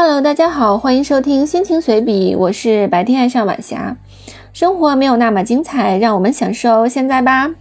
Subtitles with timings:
[0.00, 3.96] Hello，大家好，欢迎收听心情随笔，我是白天爱上晚霞。
[4.52, 7.52] 生活没有那么精彩，让我们享受现在吧。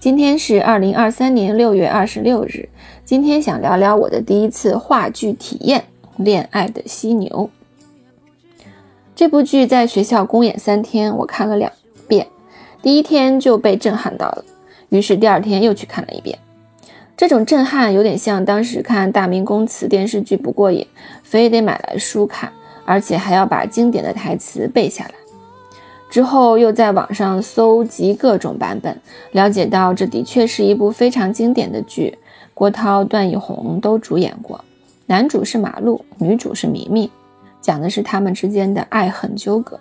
[0.00, 2.68] 今天是二零二三年六月二十六日，
[3.04, 5.84] 今天想聊聊我的第一次话剧体验——
[6.24, 7.48] 《恋爱的犀牛》。
[9.14, 11.70] 这部剧在学校公演三天，我看了两
[12.08, 12.26] 遍，
[12.82, 14.44] 第一天就被震撼到了，
[14.88, 16.36] 于是第二天又去看了一遍。
[17.16, 20.86] 这种震撼有点像当时看《大明宫词》电视剧不过瘾，
[21.22, 22.52] 非得买来书看，
[22.84, 25.12] 而且还要把经典的台词背下来。
[26.10, 29.00] 之后又在网上搜集各种版本，
[29.32, 32.18] 了解到这的确是一部非常经典的剧，
[32.52, 34.62] 郭涛、段奕宏都主演过，
[35.06, 37.08] 男主是马路，女主是明明，
[37.62, 39.80] 讲的是他们之间的爱恨纠葛。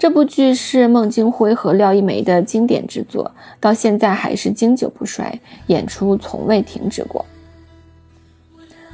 [0.00, 7.22] 这部剧是孟京辉和廖一梅的经典之作，到现在还是经久不衰，演出从未停止过。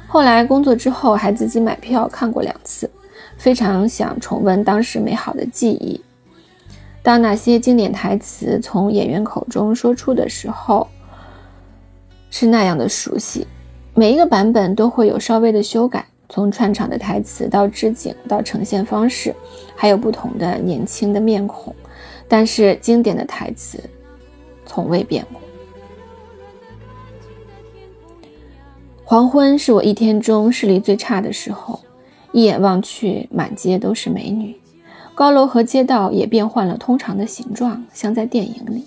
[0.05, 2.89] 后来工作之后，还自己买票看过两次，
[3.37, 6.03] 非常想重温当时美好的记忆。
[7.01, 10.85] 当那些经典台词从演员口中说出的时候，
[12.29, 13.47] 是那样的熟悉。
[13.93, 16.05] 每一个版本都会有稍微的修改。
[16.29, 19.33] 从串场的台词到置景到呈现方式，
[19.75, 21.73] 还有不同的年轻的面孔，
[22.27, 23.81] 但是经典的台词
[24.65, 25.41] 从未变过。
[29.05, 31.79] 黄昏是我一天中视力最差的时候，
[32.33, 34.59] 一眼望去，满街都是美女，
[35.15, 38.85] 高楼和街道也变换了通常的形状，像在电影里。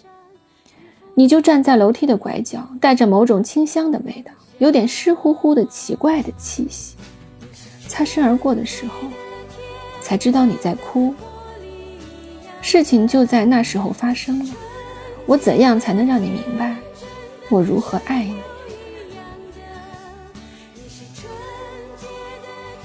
[1.14, 6.96] 你就站在楼梯的拐角，带着某种清香的味道，有点湿乎乎的奇怪的气息。
[8.00, 8.94] 擦身而过的时候，
[10.00, 11.14] 才知道你在哭。
[12.62, 14.54] 事情就在那时候发生了。
[15.26, 16.74] 我怎样才能让你明白，
[17.50, 18.36] 我如何爱你？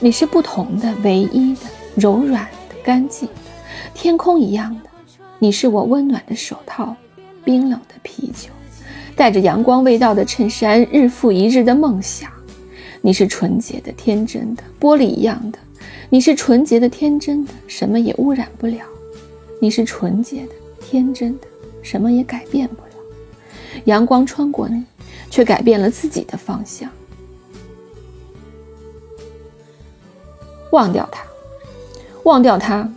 [0.02, 1.62] 你是不同的、唯一的、
[1.96, 3.36] 柔软的、干净的，
[3.94, 4.90] 天空一样的。
[5.40, 6.94] 你是我温暖的手套，
[7.46, 8.50] 冰冷的啤酒，
[9.16, 12.35] 带着阳光味道的衬衫，日复一日的梦想。
[13.06, 15.60] 你是纯洁的、天真的，玻璃一样的。
[16.10, 18.84] 你是纯洁的、天真的，什么也污染不了。
[19.62, 21.46] 你是纯洁的、天真的，
[21.84, 23.84] 什么也改变不了。
[23.84, 24.84] 阳光穿过你，
[25.30, 26.90] 却改变了自己的方向。
[30.72, 31.24] 忘掉它，
[32.24, 32.92] 忘掉它，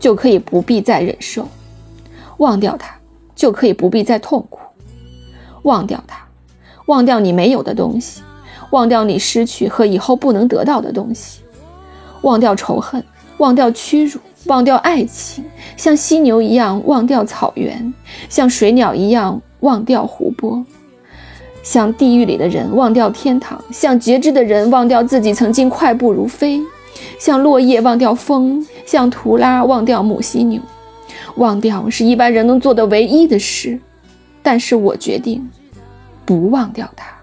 [0.00, 1.44] 就可以不必再忍受；
[2.38, 2.92] 忘掉它，
[3.36, 4.58] 就可以不必再痛苦；
[5.62, 6.26] 忘掉它，
[6.86, 8.20] 忘掉你没有的东西。
[8.74, 11.42] 忘掉你失去和以后不能得到的东西，
[12.22, 13.04] 忘掉仇恨，
[13.38, 15.44] 忘掉屈辱，忘掉爱情，
[15.76, 17.94] 像犀牛一样忘掉草原，
[18.28, 20.64] 像水鸟一样忘掉湖泊，
[21.62, 26.60] 像地狱里的人忘掉天堂，像觉知的人忘掉自己曾经快步如飞，
[27.20, 30.60] 像落叶忘掉风，像图拉忘掉母犀牛。
[31.36, 33.78] 忘掉是一般人能做的唯一的事，
[34.42, 35.48] 但是我决定
[36.24, 37.13] 不忘掉它。